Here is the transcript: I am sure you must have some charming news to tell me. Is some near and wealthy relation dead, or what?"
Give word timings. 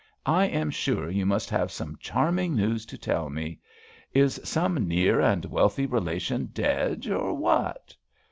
I 0.25 0.45
am 0.45 0.71
sure 0.71 1.11
you 1.11 1.27
must 1.27 1.51
have 1.51 1.71
some 1.71 1.95
charming 1.99 2.55
news 2.55 2.87
to 2.87 2.97
tell 2.97 3.29
me. 3.29 3.59
Is 4.15 4.41
some 4.43 4.87
near 4.87 5.19
and 5.21 5.45
wealthy 5.45 5.85
relation 5.85 6.47
dead, 6.55 7.05
or 7.07 7.35
what?" 7.35 7.95